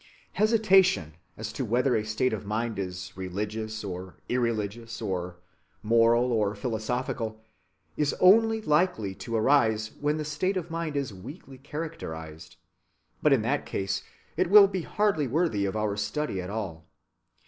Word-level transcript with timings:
Hesitation 0.31 1.13
as 1.37 1.53
to 1.53 1.63
whether 1.63 1.95
a 1.95 2.03
state 2.03 2.33
of 2.33 2.43
mind 2.43 2.79
is 2.79 3.13
"religious," 3.15 3.83
or 3.83 4.15
"irreligious," 4.29 4.99
or 4.99 5.35
"moral," 5.83 6.33
or 6.33 6.55
"philosophical," 6.55 7.43
is 7.95 8.15
only 8.19 8.61
likely 8.61 9.13
to 9.13 9.35
arise 9.35 9.91
when 10.01 10.17
the 10.17 10.25
state 10.25 10.57
of 10.57 10.71
mind 10.71 10.95
is 10.95 11.13
weakly 11.13 11.59
characterized, 11.59 12.55
but 13.21 13.31
in 13.31 13.43
that 13.43 13.67
case 13.67 14.01
it 14.37 14.49
will 14.49 14.65
be 14.67 14.81
hardly 14.81 15.27
worthy 15.27 15.65
of 15.65 15.75
our 15.77 15.95
study 15.95 16.41
at 16.41 16.49
all. 16.49 16.87